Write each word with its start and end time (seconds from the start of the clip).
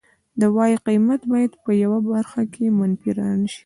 د 0.39 0.41
وای 0.55 0.73
قیمت 0.87 1.21
باید 1.31 1.51
په 1.63 1.71
یوه 1.83 1.99
برخه 2.11 2.41
کې 2.53 2.75
منفي 2.79 3.11
را 3.17 3.29
نشي 3.41 3.59